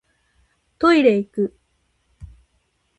[0.79, 1.55] トイレいく